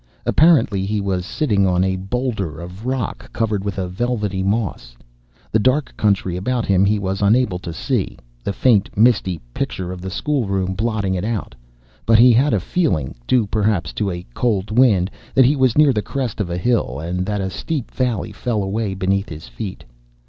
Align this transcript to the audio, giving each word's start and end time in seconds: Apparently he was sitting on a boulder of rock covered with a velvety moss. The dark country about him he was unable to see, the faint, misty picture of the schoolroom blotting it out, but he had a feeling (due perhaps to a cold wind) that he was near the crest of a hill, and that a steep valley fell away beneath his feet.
Apparently 0.25 0.83
he 0.83 0.99
was 0.99 1.27
sitting 1.27 1.67
on 1.67 1.83
a 1.83 1.95
boulder 1.95 2.59
of 2.59 2.87
rock 2.87 3.31
covered 3.31 3.63
with 3.63 3.77
a 3.77 3.87
velvety 3.87 4.41
moss. 4.41 4.97
The 5.51 5.59
dark 5.59 5.95
country 5.95 6.35
about 6.35 6.65
him 6.65 6.85
he 6.85 6.97
was 6.97 7.21
unable 7.21 7.59
to 7.59 7.71
see, 7.71 8.17
the 8.43 8.51
faint, 8.51 8.89
misty 8.97 9.39
picture 9.53 9.91
of 9.91 10.01
the 10.01 10.09
schoolroom 10.09 10.73
blotting 10.73 11.13
it 11.13 11.23
out, 11.23 11.53
but 12.03 12.17
he 12.17 12.33
had 12.33 12.51
a 12.51 12.59
feeling 12.59 13.13
(due 13.27 13.45
perhaps 13.45 13.93
to 13.93 14.09
a 14.09 14.25
cold 14.33 14.71
wind) 14.75 15.11
that 15.35 15.45
he 15.45 15.55
was 15.55 15.77
near 15.77 15.93
the 15.93 16.01
crest 16.01 16.41
of 16.41 16.49
a 16.49 16.57
hill, 16.57 16.99
and 16.99 17.23
that 17.27 17.39
a 17.39 17.51
steep 17.51 17.91
valley 17.91 18.31
fell 18.31 18.63
away 18.63 18.95
beneath 18.95 19.29
his 19.29 19.47
feet. 19.47 19.83